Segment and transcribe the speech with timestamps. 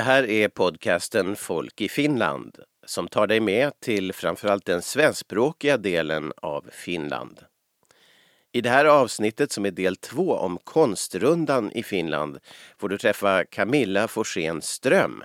[0.00, 5.76] Det här är podcasten Folk i Finland som tar dig med till framförallt den svenskspråkiga
[5.76, 7.40] delen av Finland.
[8.52, 12.38] I det här avsnittet som är del två om konstrundan i Finland
[12.78, 15.24] får du träffa Camilla Forsén Ström.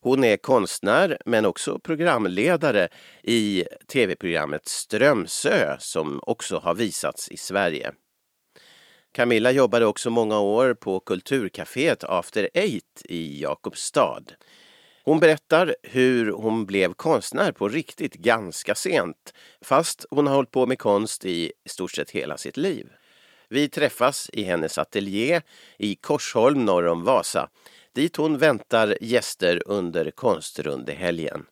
[0.00, 2.88] Hon är konstnär men också programledare
[3.22, 7.92] i tv-programmet Strömsö som också har visats i Sverige.
[9.12, 14.22] Camilla jobbade också många år på kulturcaféet After Eight i Jakobstad.
[15.04, 20.66] Hon berättar hur hon blev konstnär på riktigt ganska sent, fast hon har hållit på
[20.66, 22.86] med konst i stort sett hela sitt liv.
[23.48, 25.40] Vi träffas i hennes ateljé
[25.78, 27.48] i Korsholm norr om Vasa,
[27.94, 31.44] dit hon väntar gäster under konstrundehelgen.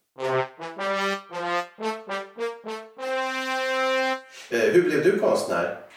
[4.50, 5.89] Eh, hur blev du konstnär?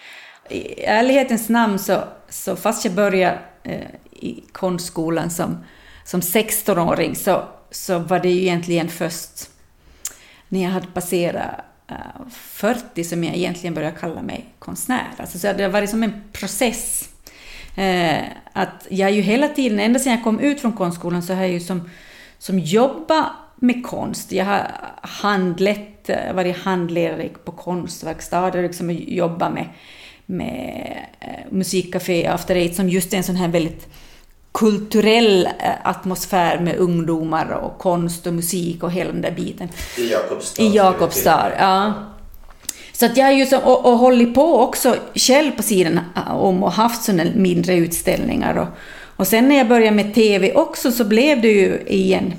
[0.50, 5.58] I ärlighetens namn så, så fast jag började eh, i konstskolan som,
[6.04, 9.50] som 16-åring så, så var det ju egentligen först
[10.50, 11.56] när jag hade passerat
[11.88, 15.08] eh, 40 som jag egentligen började kalla mig konstnär.
[15.18, 17.10] Alltså, så det har varit som en process.
[17.76, 21.42] Eh, att jag ju hela tiden, ända sedan jag kom ut från konstskolan, så har
[21.42, 21.90] jag ju som,
[22.38, 24.32] som jobbat med konst.
[24.32, 24.72] Jag har
[25.02, 29.70] handlett, eh, varit handledare på konstverkstäder, liksom jobbat med
[30.26, 33.88] med eh, musikcafé After Eight som just är en sån här väldigt
[34.52, 39.70] kulturell eh, atmosfär med ungdomar och konst och musik och hela den där biten.
[39.98, 40.64] I Jakobstad?
[40.64, 41.94] I Jakobstad, ja.
[42.92, 46.36] Så att jag har ju så, och, och hållit på också själv på sidan eh,
[46.36, 48.56] om och haft sådana mindre utställningar.
[48.56, 48.68] Och,
[49.16, 52.34] och sen när jag började med TV också så blev det ju igen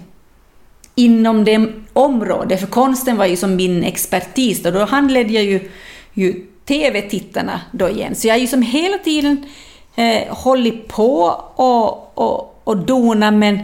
[0.95, 5.71] inom det området, för konsten var ju som min expertis och då handledde jag ju,
[6.12, 8.15] ju TV-tittarna då igen.
[8.15, 9.47] Så jag har ju som hela tiden
[9.95, 11.23] eh, hållit på
[11.55, 13.59] och, och, och dona, men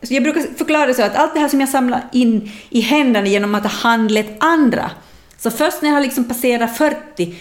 [0.00, 3.26] jag brukar förklara det så att allt det här som jag samlar in i händerna
[3.26, 4.90] genom att ha handlat andra,
[5.38, 7.34] så först när jag har liksom passerat 40,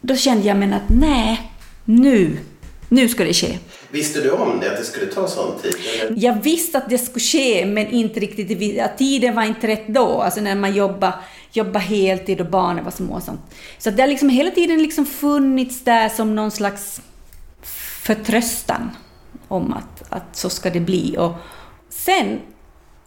[0.00, 1.50] då kände jag men att nej,
[1.84, 2.38] nu,
[2.94, 3.58] nu ska det ske.
[3.90, 5.74] Visste du om det, att det skulle ta sån tid?
[6.00, 6.14] Eller?
[6.16, 10.40] Jag visste att det skulle ske, men inte riktigt, tiden var inte rätt då, alltså
[10.40, 11.14] när man jobbar
[11.56, 13.40] jobba heltid och barnen var små och sånt.
[13.78, 17.00] Så det har liksom hela tiden liksom funnits där som någon slags
[18.02, 18.90] förtröstan
[19.48, 21.16] om att, att så ska det bli.
[21.18, 21.32] Och
[21.88, 22.40] sen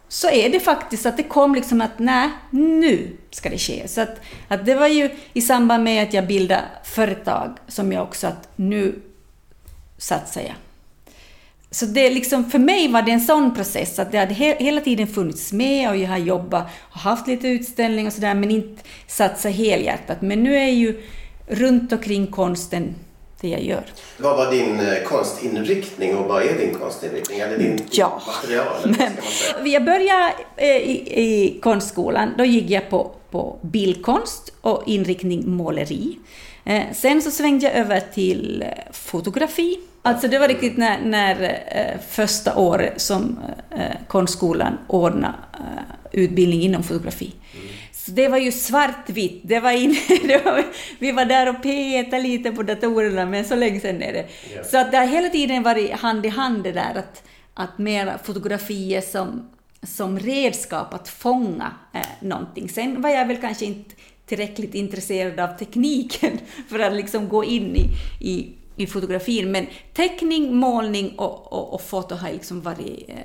[0.08, 3.88] så är det faktiskt att det kom liksom att nej, nu ska det ske.
[3.88, 8.04] Så att, att det var ju i samband med att jag bildade företag som jag
[8.04, 9.02] också att nu
[9.98, 10.56] satsar jag
[11.72, 14.82] så det liksom, för mig var det en sån process att det hade he hela
[14.82, 18.84] tiden funnits med och jag har jobbat och haft lite utställningar och sådär men inte
[19.08, 20.22] satsat helhjärtat.
[20.22, 21.04] Men nu är ju
[21.48, 22.96] runt omkring konsten
[23.42, 23.84] det jag gör.
[24.18, 27.40] Vad var din eh, konstinriktning och vad är din konstinriktning?
[27.40, 28.22] Eller din ja.
[28.28, 28.96] material?
[29.00, 29.12] Men,
[29.72, 36.20] jag började eh, i, i konstskolan, då gick jag på, på bildkonst och inriktning måleri.
[36.66, 42.00] Eh, sen så svängde jag över till fotografi Alltså det var riktigt när, när eh,
[42.10, 43.40] första året som
[43.72, 47.34] eh, konstskolan ordnade eh, utbildning inom fotografi.
[47.54, 47.68] Mm.
[47.92, 49.96] Så det var ju svartvitt, det var in,
[50.28, 50.64] det var,
[51.00, 54.28] vi var där och petade lite på datorerna, men så länge sedan är det.
[54.52, 54.66] Yeah.
[54.66, 57.24] Så att det har hela tiden varit hand i hand det där att,
[57.54, 59.50] att mera fotografier som,
[59.88, 62.70] som redskap att fånga eh, någonting.
[62.70, 66.40] Sen var jag väl kanske inte tillräckligt intresserad av tekniken
[66.70, 67.90] för att liksom gå in i,
[68.20, 73.16] i i fotografin, men teckning, målning och, och, och foto har liksom varit eh,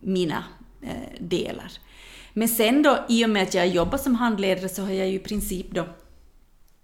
[0.00, 0.44] mina
[0.82, 1.72] eh, delar.
[2.32, 5.14] Men sen då, i och med att jag jobbar som handledare, så har jag ju
[5.14, 5.84] i princip då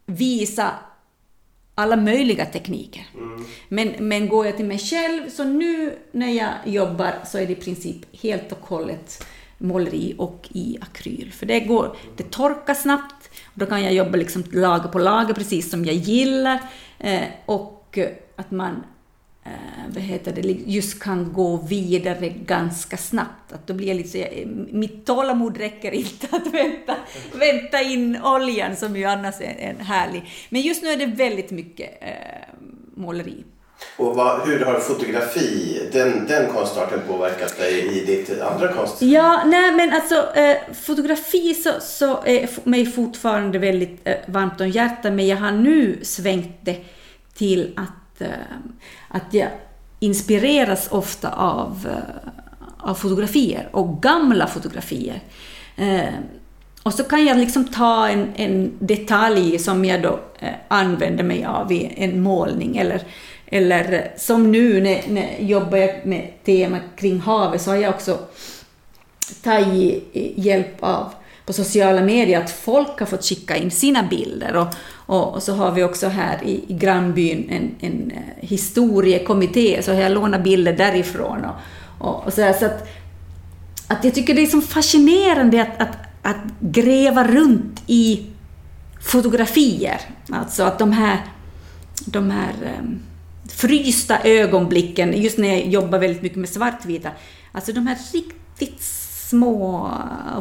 [0.07, 0.73] visat
[1.79, 3.07] alla möjliga tekniker.
[3.15, 3.45] Mm.
[3.69, 7.53] Men, men går jag till mig själv, så nu när jag jobbar så är det
[7.53, 9.27] i princip helt och hållet
[9.59, 11.33] måleri och i akryl.
[11.33, 15.35] För det, går, det torkar snabbt, och då kan jag jobba liksom lager på lager
[15.35, 16.59] precis som jag gillar.
[16.99, 17.99] Eh, och
[18.37, 18.85] att man
[19.89, 23.53] vad heter det, just kan gå vidare ganska snabbt.
[23.53, 24.25] Att då blir lite så,
[24.71, 26.97] mitt tålamod räcker inte att vänta,
[27.33, 30.23] vänta in oljan som ju annars är en härlig.
[30.49, 32.09] Men just nu är det väldigt mycket eh,
[32.95, 33.45] måleri.
[33.97, 39.03] Och vad, hur har fotografi, den, den konstarten påverkat dig i ditt andra konst?
[39.03, 44.69] Ja, nej men alltså eh, fotografi så, så är mig fortfarande väldigt eh, varmt om
[44.69, 46.77] hjärtat, men jag har nu svängt det
[47.35, 47.89] till att,
[48.21, 48.29] Eh,
[49.09, 49.49] att jag
[50.01, 55.21] inspireras ofta av, eh, av fotografier och gamla fotografier.
[55.77, 56.15] Eh,
[56.83, 60.21] och så kan jag liksom ta en, en detalj som jag då
[60.69, 63.03] använder mig av i en målning eller
[63.51, 68.19] eller som nu när, när jag jobbar med tema kring havet så har jag också
[69.43, 71.13] tagit hjälp av
[71.49, 74.57] på sociala medier att folk har fått skicka in sina bilder.
[74.57, 74.67] Och,
[75.07, 79.95] och, och så har vi också här i, i grannbyn en, en eh, historiekommitté, så
[79.95, 81.45] har jag lånat bilder därifrån.
[81.45, 81.55] Och,
[82.09, 82.89] och, och så, så att,
[83.87, 88.27] att jag tycker det är så fascinerande att, att, att gräva runt i
[89.01, 90.01] fotografier.
[90.31, 91.19] Alltså att de här,
[92.07, 93.01] de här um,
[93.49, 97.11] frysta ögonblicken, just när jag jobbar väldigt mycket med svartvita,
[97.53, 98.83] alltså de här riktigt
[99.29, 99.91] små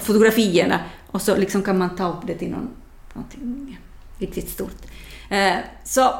[0.01, 2.69] fotografierna och så liksom kan man ta upp det till någon,
[3.13, 3.79] någonting
[4.19, 4.81] riktigt stort.
[5.29, 6.13] Eh, så,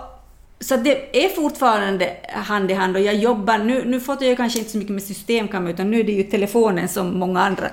[0.60, 4.60] så det är fortfarande hand i hand och jag jobbar, nu, nu fotar jag kanske
[4.60, 7.70] inte så mycket med systemkamera utan nu är det ju telefonen som många andra.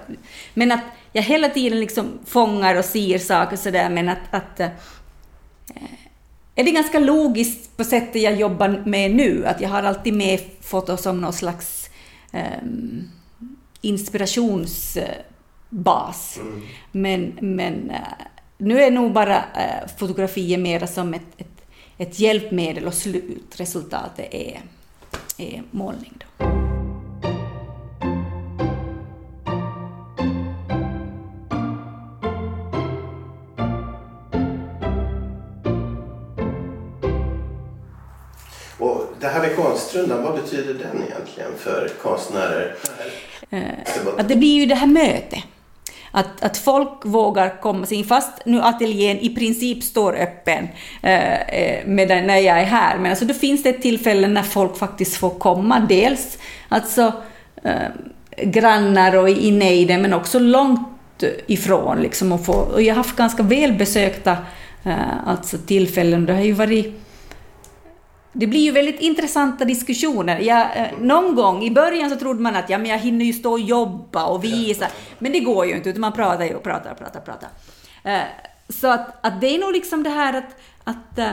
[0.55, 4.67] Men att jag hela tiden liksom fångar och ser saker sådär men att, att eh,
[5.69, 6.05] eh
[6.57, 10.41] är det ganska logiskt på sättet jag jobbar med nu, att jag har alltid med
[10.61, 11.91] foto som någon slags
[12.33, 13.11] um,
[13.85, 16.39] inspirationsbas.
[16.41, 16.63] Mm.
[16.93, 17.97] Men, men uh,
[18.59, 21.61] nu är nog bara uh, fotografier mera som ett, ett,
[21.99, 24.61] ett hjälpmedel och slutresultatet är,
[25.39, 26.13] är målning.
[26.19, 26.64] Då.
[39.25, 42.75] Det här med konstrundan, vad betyder den egentligen för konstnärer?
[43.51, 43.63] Eh,
[44.19, 45.45] att det blir ju det här mötet.
[46.11, 50.69] Att, att folk vågar komma sig in, fast nu ateljén i princip står öppen
[51.03, 52.99] eh, eh medan, när jag är här.
[52.99, 55.87] Men alltså då finns det ett tillfälle när folk faktiskt får komma.
[55.89, 56.39] Dels
[56.69, 57.13] alltså
[57.63, 57.89] eh,
[58.43, 60.89] grannar och i nejden, men också långt
[61.47, 62.01] ifrån.
[62.01, 64.37] Liksom, och, få, och jag har haft ganska välbesökta
[64.85, 66.27] eh, alltså tillfällen.
[66.27, 67.01] Det har ju varit
[68.37, 70.39] det blir ju väldigt intressanta diskussioner.
[70.39, 73.33] Jag, eh, någon gång i början så trodde man att ja, men jag hinner ju
[73.33, 74.87] stå och jobba och visa,
[75.19, 77.21] men det går ju inte, utan man pratar ju och pratar och pratar.
[77.21, 77.49] Och pratar.
[78.05, 78.23] Eh,
[78.69, 81.31] så att, att det är nog liksom det här att, att, eh,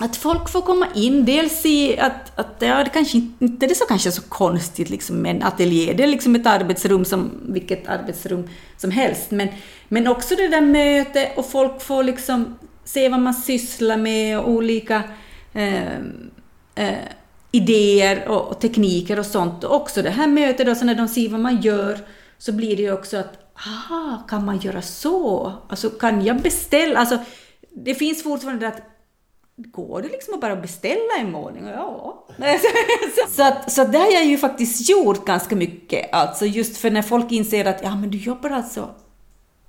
[0.00, 3.84] att folk får komma in, dels i att, att ja, det kanske inte är så,
[3.84, 8.48] kanske så konstigt liksom med en ateljé, det är liksom ett arbetsrum som vilket arbetsrum
[8.76, 9.48] som helst, men,
[9.88, 14.48] men också det där mötet och folk får liksom se vad man sysslar med och
[14.48, 15.02] olika
[15.54, 15.96] eh,
[16.74, 17.08] eh,
[17.50, 19.64] idéer och, och, tekniker och sånt.
[19.64, 21.98] Och också det här mötet, alltså när de ser vad man gör,
[22.38, 25.52] så blir det ju också att aha, kan man göra så?
[25.68, 27.00] Alltså kan jag beställa?
[27.00, 27.18] Alltså,
[27.70, 28.82] det finns fortfarande att
[29.56, 31.66] Går det liksom att bara beställa en målning?
[31.66, 32.26] Ja.
[33.30, 37.02] så, att, så det har jag ju faktiskt gjort ganska mycket, alltså just för när
[37.02, 38.94] folk inser att ja men du jobbar alltså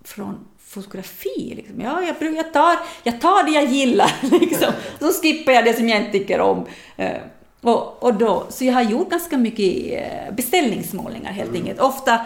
[0.05, 1.53] från fotografi.
[1.55, 1.81] Liksom.
[1.81, 4.71] Ja, jag, jag, tar, jag tar det jag gillar, liksom.
[4.99, 6.65] så skippar jag det som jag inte tycker om.
[6.97, 7.17] Eh,
[7.61, 11.61] och, och då, så jag har gjort ganska mycket eh, beställningsmålningar helt mm.
[11.61, 11.79] enkelt.
[11.79, 12.25] Ofta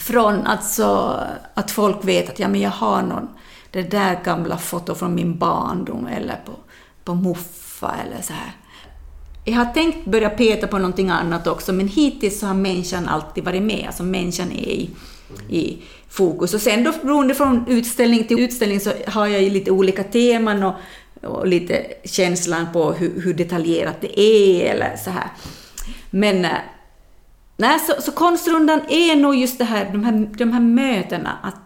[0.00, 1.20] från alltså,
[1.54, 3.28] att folk vet att ja, men jag har någon,
[3.70, 6.52] det där gamla foto från min barndom eller på,
[7.04, 8.52] på muffa eller så här.
[9.44, 13.44] Jag har tänkt börja peta på någonting annat också, men hittills så har människan alltid
[13.44, 13.84] varit med.
[13.86, 14.90] Alltså människan är i,
[15.48, 15.78] i
[16.08, 16.54] fokus.
[16.54, 20.62] Och sen då beroende från utställning till utställning så har jag ju lite olika teman
[20.62, 20.74] och,
[21.22, 25.30] och lite känslan på hur, hur, detaljerat det är eller så här.
[26.10, 26.50] Men eh,
[27.56, 31.65] nej, så, så konstrundan är nog just det här, de här, de här mötena, att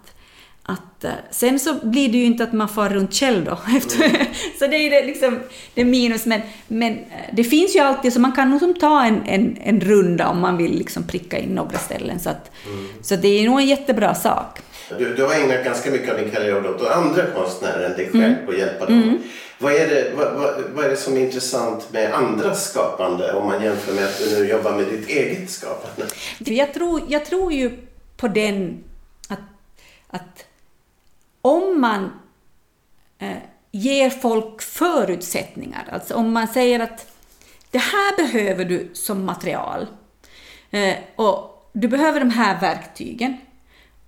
[0.62, 3.58] att, eh, sen så blir det ju inte att man far runt själv då.
[4.00, 4.26] Mm.
[4.58, 5.38] så det är det, liksom,
[5.74, 9.22] det minus, men, men eh, det finns ju alltid, så man kan nog ta en,
[9.26, 12.20] en, en runda om man vill liksom pricka in några ställen.
[12.20, 12.88] Så, att, mm.
[13.02, 14.58] så det är nog en jättebra sak.
[14.98, 18.24] Du, du har ägnat ganska mycket av din karriär åt andra konstnärer än dig själv
[18.24, 18.48] mm.
[18.48, 19.02] och hjälpa dem.
[19.02, 19.18] Mm.
[19.58, 23.46] Vad, är det, vad, vad, vad, är det som är intressant med andras skapande om
[23.46, 26.06] man jämför med att du nu jobbar med ditt eget skapande?
[26.38, 27.70] Jag tror, jag tror ju
[28.16, 28.84] på den
[29.28, 29.40] att,
[30.08, 30.44] att
[31.42, 32.12] om man
[33.18, 33.36] eh,
[33.70, 37.06] ger folk förutsättningar, alltså om man säger att
[37.70, 39.86] det här behöver du som material
[40.70, 43.36] eh, och du behöver de här verktygen.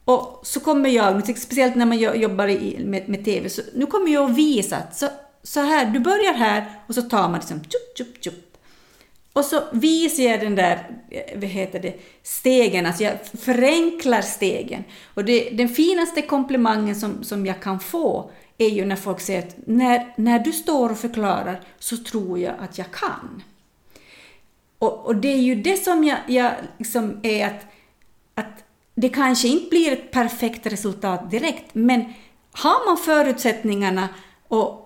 [0.04, 4.12] Och så kommer jag, speciellt när man jobbar i, med, med TV, så nu kommer
[4.12, 5.08] jag att visa att så,
[5.42, 8.51] så här, du börjar här och så tar man liksom tjup, tjup, tjup,
[9.32, 14.84] och så visar jag den där eh, vad heter det, stegen, alltså jag förenklar stegen.
[15.14, 19.42] Och det, den finaste komplimangen som, som jag kan få är ju när folk säger
[19.42, 23.42] att när, när du står och förklarar så tror jag att jag kan.
[24.78, 27.66] Och, och det är ju det som jag, jag liksom är att,
[28.34, 32.12] att det kanske inte blir ett perfekt resultat direkt, men
[32.52, 34.08] har man förutsättningarna
[34.48, 34.81] och,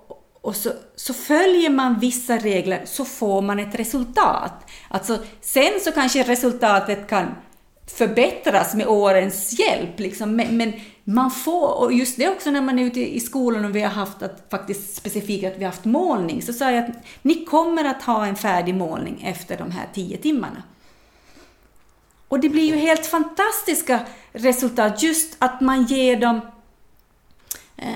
[0.47, 4.53] och så, så följer man vissa regler så får man ett resultat.
[4.89, 7.27] Alltså, sen så kanske resultatet kan
[7.87, 10.37] förbättras med årens hjälp, liksom.
[10.37, 10.73] men, men,
[11.05, 13.91] man får, och just det också när man är ute i skolan och vi har
[13.91, 17.85] haft att, faktiskt specifikt att vi har haft målning, så sa jag att ni kommer
[17.85, 20.63] att ha en färdig målning efter de här tio timmarna.
[22.29, 24.01] Och det blir ju helt fantastiska
[24.33, 26.41] resultat, just att man ger dem
[27.77, 27.93] eh,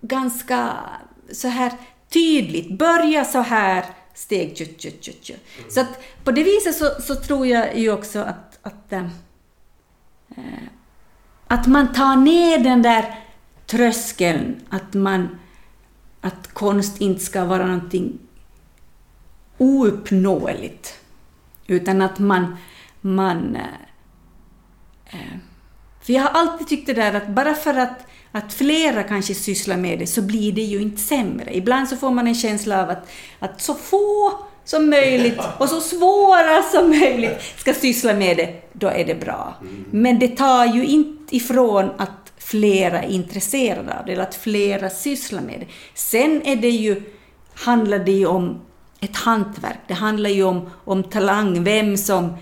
[0.00, 0.76] ganska
[1.32, 1.72] så här
[2.08, 3.84] tydligt, börja så här,
[4.14, 5.34] steg tju, tju, tju, tju.
[5.68, 9.06] Så att på det viset så, så tror jag ju också att, att, äh,
[11.46, 13.18] att man tar ner den där
[13.66, 15.38] tröskeln, att man
[16.20, 18.18] att konst inte ska vara någonting
[19.58, 21.00] ouppnåeligt,
[21.66, 22.56] utan att man,
[23.00, 23.56] man
[25.06, 25.18] äh,
[26.00, 29.76] för jag har alltid tyckt det där att bara för att att flera kanske sysslar
[29.76, 31.56] med det så blir det ju inte sämre.
[31.56, 33.08] Ibland så får man en känsla av att,
[33.38, 34.32] att så få
[34.64, 39.54] som möjligt och så svåra som möjligt ska syssla med det, då är det bra.
[39.60, 39.84] Mm.
[39.90, 44.90] Men det tar ju inte ifrån att flera är intresserade av det, eller att flera
[44.90, 45.66] sysslar med det.
[45.94, 47.02] Sen är det ju,
[47.54, 48.60] handlar det ju om
[49.00, 52.36] ett hantverk, det handlar ju om, om talang, vem som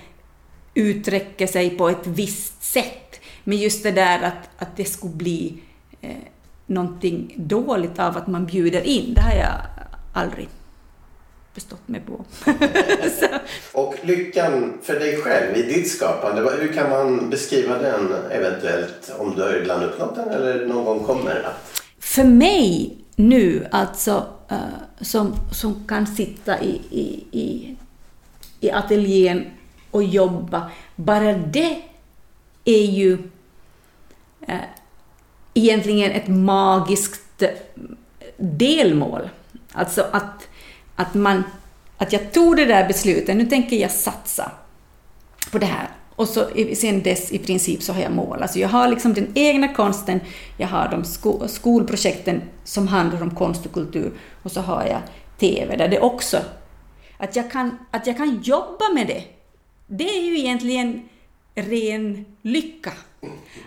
[0.75, 3.21] uttrycker sig på ett visst sätt.
[3.45, 5.59] Men just det där att, att det skulle bli
[6.08, 6.16] eh,
[6.66, 9.14] någonting dåligt av att man bjuder in.
[9.14, 9.54] Det har jag
[10.12, 10.48] aldrig
[11.54, 12.24] bestått mig på.
[13.80, 19.12] och lyckan för dig själv i ditt skapande, hur kan man beskriva den eventuellt?
[19.18, 21.82] Om du har redan uppnått den eller någon gång kommer att?
[21.98, 24.58] För mig nu, alltså uh,
[25.00, 27.76] som, som kan sitta i, i, i,
[28.60, 29.44] i ateljén
[29.90, 31.82] och jobba, bara det
[32.64, 33.12] är ju
[34.48, 34.54] uh,
[35.58, 37.48] egentligen ett magiskt eh,
[38.36, 39.28] delmål.
[39.72, 40.48] Alltså att,
[40.96, 41.42] att, man,
[41.98, 44.52] att jag tog det där beslutet, nu tänker jag satsa
[45.50, 45.88] på det här.
[46.16, 48.42] Och så sen dess i princip så har jag mål.
[48.42, 50.20] Alltså jag har liksom den egna konsten,
[50.56, 54.12] jag har de sko skolprojekten som handlar om konst och kultur
[54.42, 55.00] och så har jag
[55.38, 56.38] TV där det också,
[57.18, 59.22] att jag kan, att jag kan jobba med det.
[59.86, 61.08] Det är ju egentligen
[61.54, 62.92] ren lycka.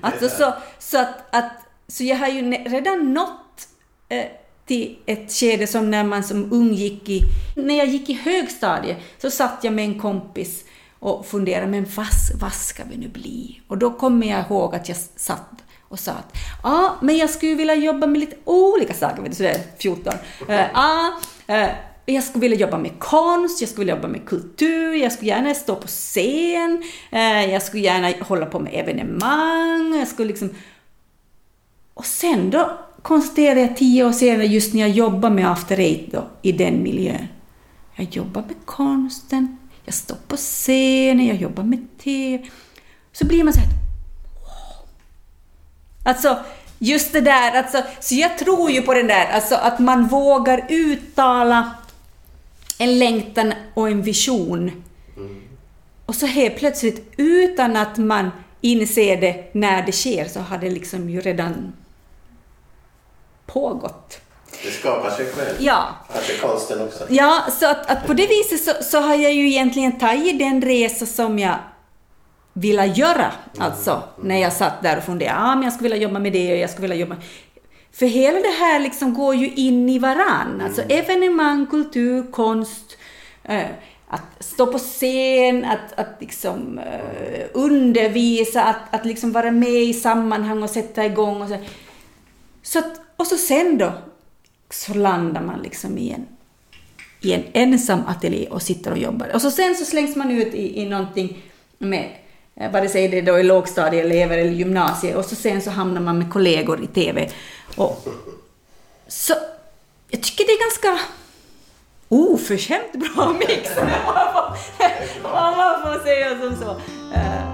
[0.01, 1.51] Alltså så, så att, att
[1.91, 3.67] så jag har ju redan nått
[4.09, 4.25] eh,
[4.65, 7.21] till ett skede som när man som ung gick i...
[7.55, 10.63] När jag gick i högstadiet så satt jag med en kompis
[10.99, 12.07] och funderade, men vad,
[12.41, 13.61] vad ska vi nu bli?
[13.67, 17.55] Och då kommer jag ihåg att jag satt och sa att ja, men jag skulle
[17.55, 20.13] vilja jobba med lite olika saker, vet du, sådär 14.
[20.49, 21.69] Eh, ja, ah, uh,
[22.05, 25.53] jag skulle vilja jobba med konst, jag skulle vilja jobba med kultur, jag skulle gärna
[25.53, 26.83] stå på scen,
[27.13, 30.49] uh, jag skulle gärna hålla på med evenemang, jag skulle liksom
[32.01, 36.11] och sen då konstaterade jag tio år senare, just när jag jobbar med After Eight
[36.11, 37.27] då, i den miljön.
[37.95, 42.49] Jag jobbar med konsten, jag står på scenen, jag jobbar med TV.
[43.11, 44.87] Så blir man så här, wow.
[46.03, 46.39] Alltså,
[46.79, 50.65] just det där, alltså, så jag tror ju på den där, alltså att man vågar
[50.69, 51.71] uttala
[52.79, 54.71] en längtan och en vision.
[55.17, 55.41] Mm.
[56.05, 58.31] Och så helt plötsligt, utan att man
[58.61, 61.73] inser det när det sker, så har det liksom ju redan
[63.53, 64.17] pågått.
[64.63, 65.55] Det skapar sig själv.
[65.59, 65.87] Ja.
[66.13, 67.03] Kanske konsten också.
[67.09, 70.61] Ja, så att, att på det viset så, så, har jag ju egentligen tagit den
[70.61, 71.55] resa som jag
[72.53, 73.31] ville göra.
[73.55, 73.67] Mm.
[73.67, 74.27] Alltså, mm.
[74.27, 76.57] när jag satt där och funderade, ja, men jag skulle vilja jobba med det och
[76.57, 77.15] jag skulle vilja jobba
[77.93, 80.51] för hela det här liksom går ju in i varann.
[80.53, 80.65] Mm.
[80.65, 82.97] Alltså evenemang, kultur, konst,
[83.43, 83.65] eh,
[84.07, 89.93] att stå på scen, att, att liksom, eh, undervisa, att, att liksom vara med i
[89.93, 91.41] sammanhang och sätta igång.
[91.41, 91.57] Och så.
[92.63, 93.93] Så att, och så sen då
[94.69, 96.27] så landar man liksom i en,
[97.21, 99.31] i en ensam ateljé och sitter och jobbar.
[99.33, 101.43] Och så sen så slängs man ut i, i någonting
[101.77, 102.09] med,
[102.55, 106.17] eh, vare sig det då är lågstadieelever eller gymnasie, och så sen så hamnar man
[106.17, 107.29] med kollegor i TV.
[107.75, 108.07] Och,
[109.07, 109.33] så
[110.09, 111.05] jag tycker det är ganska
[112.07, 113.77] oförskämt bra mix,
[115.23, 116.71] om man får säga som så.
[117.15, 117.50] Eh,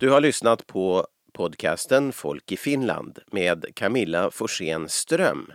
[0.00, 5.52] Du har lyssnat på podcasten Folk i Finland med Camilla Forsén Ström.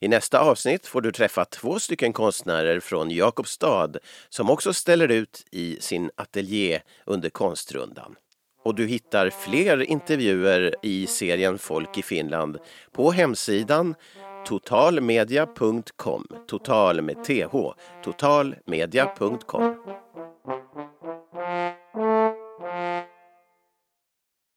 [0.00, 3.92] I nästa avsnitt får du träffa två stycken konstnärer från Jakobstad
[4.28, 8.16] som också ställer ut i sin ateljé under konstrundan.
[8.64, 12.58] Och du hittar fler intervjuer i serien Folk i Finland
[12.92, 13.94] på hemsidan
[14.46, 17.56] totalmedia.com, total med th,
[18.04, 19.74] totalmedia.com.